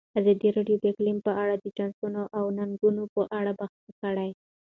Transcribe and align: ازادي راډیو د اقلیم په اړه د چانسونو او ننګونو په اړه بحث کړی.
ازادي 0.19 0.49
راډیو 0.57 0.77
د 0.81 0.85
اقلیم 0.91 1.17
په 1.27 1.31
اړه 1.41 1.55
د 1.59 1.65
چانسونو 1.77 2.21
او 2.37 2.45
ننګونو 2.57 3.03
په 3.13 3.21
اړه 3.39 3.51
بحث 3.59 3.81
کړی. 4.01 4.29